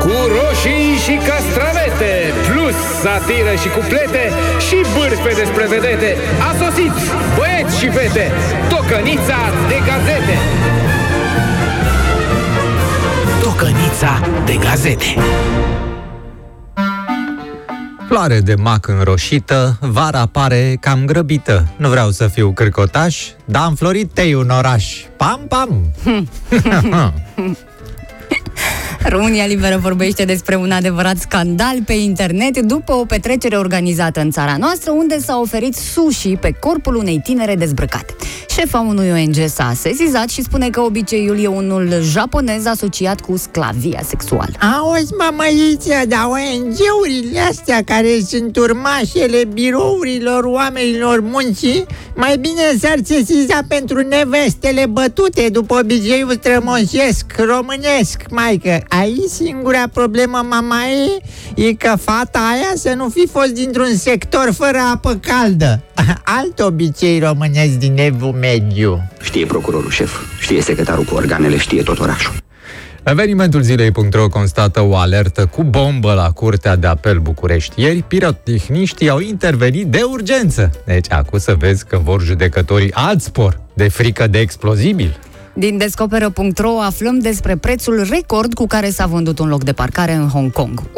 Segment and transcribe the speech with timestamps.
[0.00, 2.12] Cu roșii și castravete
[2.48, 4.24] Plus satiră și cuplete
[4.66, 6.16] Și bârfe despre vedete
[6.48, 6.94] A sosit
[7.36, 8.26] băieți și fete
[8.68, 9.40] Tocănița
[9.70, 10.36] de gazete
[13.42, 14.12] Tocănița
[14.44, 15.10] de gazete
[18.08, 21.66] Floare de mac înroșită, vara pare cam grăbită.
[21.76, 24.94] Nu vreau să fiu cârcotaș, dar am florit tei un oraș.
[25.16, 25.94] Pam, pam!
[29.02, 34.56] România Liberă vorbește despre un adevărat scandal pe internet după o petrecere organizată în țara
[34.56, 38.14] noastră unde s-a oferit sushi pe corpul unei tinere dezbrăcate.
[38.58, 44.00] Șefa unui ONG s-a sesizat și spune că obiceiul e unul japonez asociat cu sclavia
[44.04, 44.52] sexuală.
[44.60, 52.96] Auzi, mama Iția, dar ONG-urile astea care sunt urmașele birourilor oamenilor muncii, mai bine s-ar
[53.04, 58.80] sesiza pentru nevestele bătute după obiceiul strămoșesc, românesc, maică.
[58.88, 60.78] Aici singura problemă, mama
[61.54, 65.82] e, e că fata aia să nu fi fost dintr-un sector fără apă caldă.
[66.38, 69.08] Alt obicei românesc din evul mediu.
[69.22, 72.32] Știe procurorul șef, știe secretarul cu organele, știe tot orașul.
[73.02, 77.80] Evenimentul zilei.ro constată o alertă cu bombă la Curtea de Apel București.
[77.82, 80.70] Ieri, pirotehniștii au intervenit de urgență.
[80.84, 85.18] Deci, acum să vezi că vor judecătorii alt spor de frică de explozibil.
[85.58, 90.28] Din descoperă.ro aflăm despre prețul record cu care s-a vândut un loc de parcare în
[90.28, 90.82] Hong Kong.
[90.82, 90.88] 1,3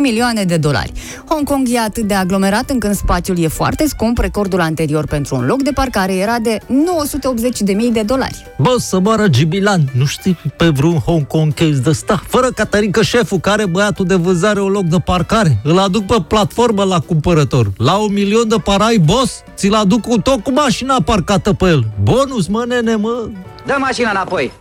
[0.00, 0.92] milioane de dolari.
[1.28, 4.18] Hong Kong e atât de aglomerat încât spațiul e foarte scump.
[4.18, 8.46] Recordul anterior pentru un loc de parcare era de 980.000 de dolari.
[8.58, 12.22] Bă, să moară Gibilan, nu știi pe vreun Hong Kong case de ăsta?
[12.26, 15.60] Fără Caterinca șeful care băiatul de vânzare un loc de parcare.
[15.64, 17.72] Îl aduc pe platformă la cumpărător.
[17.76, 21.86] La un milion de parai, boss, ți-l aduc cu tot cu mașina parcată pe el.
[22.02, 23.28] Bonus, mă, nene, mă.
[23.66, 24.52] Dă mașina înapoi!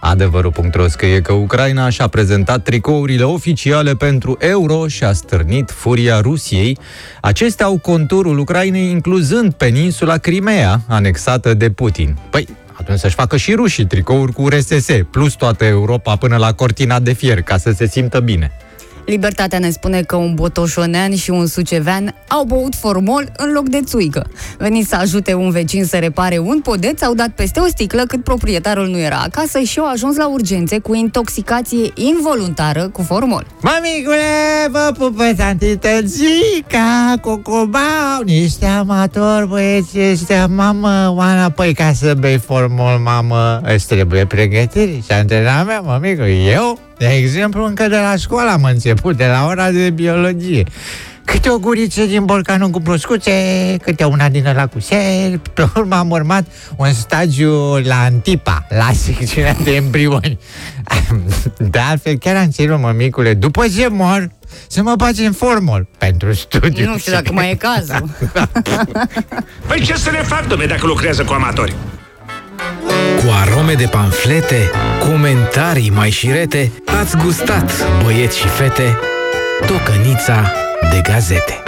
[0.00, 6.78] Adevărul.ro scrie că Ucraina și-a prezentat tricourile oficiale pentru euro și a stârnit furia Rusiei.
[7.20, 12.16] Acestea au conturul Ucrainei incluzând peninsula Crimea, anexată de Putin.
[12.30, 17.00] Păi, atunci să-și facă și rușii tricouri cu RSS, plus toată Europa până la cortina
[17.00, 18.52] de fier, ca să se simtă bine.
[19.06, 23.80] Libertatea ne spune că un botoșonean și un sucevean au băut formol în loc de
[23.84, 24.26] țuică.
[24.58, 28.24] Veniți să ajute un vecin să repare un podeț, au dat peste o sticlă cât
[28.24, 33.46] proprietarul nu era acasă și au ajuns la urgențe cu intoxicație involuntară cu formol.
[33.60, 42.38] Mămicule, vă pupă tantitățica, cocobau, niște amatori băieți ăștia, mamă, Oana, păi ca să bei
[42.38, 48.50] formol, mamă, îți trebuie pregătiri și antrenament, mămicu, eu, de exemplu, încă de la școală
[48.50, 50.64] am început, de la ora de biologie.
[51.24, 53.32] Câte o guriță din borcanul cu broscuțe,
[53.82, 55.38] câte una din ăla cu ser.
[55.54, 56.46] Pe urmă am urmat
[56.76, 60.38] un stagiu la Antipa, la secțiunea de embrioni.
[61.70, 64.30] De altfel, chiar am cerut, mămicule, după ce mor,
[64.66, 66.86] să mă bagi în formol pentru studiu.
[66.86, 68.08] Nu știu dacă mai e cazul.
[69.68, 71.74] Păi ce să le fac, domne, dacă lucrează cu amatori?
[73.16, 76.72] Cu arome de panflete, comentarii mai șirete,
[77.04, 77.72] ați gustat,
[78.02, 78.98] băieți și fete,
[79.66, 80.52] tocănița
[80.90, 81.62] de gazete.